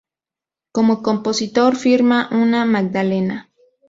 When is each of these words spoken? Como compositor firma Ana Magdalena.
Como 0.71 1.03
compositor 1.03 1.75
firma 1.75 2.27
Ana 2.31 2.65
Magdalena. 2.65 3.51